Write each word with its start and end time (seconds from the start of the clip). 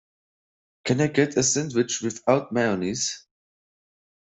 Can 0.83 0.99
I 0.99 1.05
get 1.05 1.35
the 1.35 1.43
sandwich 1.43 2.01
without 2.01 2.51
mayonnaise? 2.51 3.27